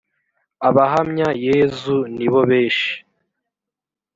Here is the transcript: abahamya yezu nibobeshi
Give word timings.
abahamya 0.67 1.27
yezu 1.47 1.95
nibobeshi 2.15 2.91